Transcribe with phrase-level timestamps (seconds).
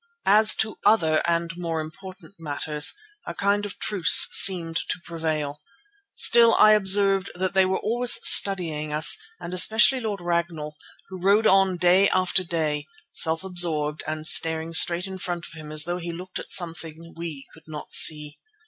[0.25, 2.95] As to other and more important matters
[3.27, 5.61] a kind of truce seemed to prevail.
[6.15, 10.75] Still, I observed that they were always studying us, and especially Lord Ragnall,
[11.09, 15.71] who rode on day after day, self absorbed and staring straight in front of him
[15.71, 18.39] as though he looked at something we could not see.